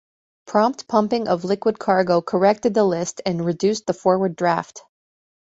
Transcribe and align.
Prompt 0.47 0.87
pumping 0.87 1.27
of 1.27 1.43
liquid 1.43 1.77
cargo 1.77 2.21
corrected 2.21 2.73
the 2.73 2.83
list 2.83 3.21
and 3.23 3.45
reduced 3.45 3.85
the 3.85 3.93
forward 3.93 4.35
draft. 4.35 4.81